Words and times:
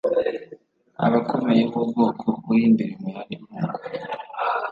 abakomeye 1.05 1.61
b’ubwoko 1.71 2.25
buri 2.45 2.61
imbere 2.69 2.93
mu 3.01 3.07
yandi 3.13 3.35
moko 3.41 3.79